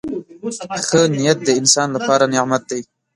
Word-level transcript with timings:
•ښه 0.87 1.01
نیت 1.15 1.37
د 1.45 1.49
انسان 1.61 1.87
لپاره 1.95 2.23
نعمت 2.33 2.63
دی. 2.69 2.81